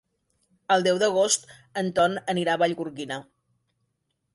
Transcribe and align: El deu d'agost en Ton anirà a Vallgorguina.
El 0.75 0.85
deu 0.87 1.01
d'agost 1.03 1.47
en 1.83 1.95
Ton 2.01 2.19
anirà 2.37 2.57
a 2.59 2.65
Vallgorguina. 2.67 3.23